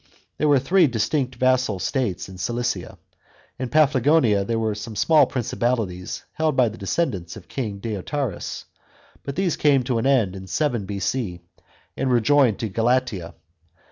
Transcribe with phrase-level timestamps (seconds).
[0.39, 2.97] There were three distinct vassal states in Cilicia.
[3.59, 8.65] In Paphlagonia there were some small principalities held by descendants of King Deiotarus,
[9.21, 11.41] but these came to an end in 7 B.C.
[11.95, 13.35] and were joined to Galatia.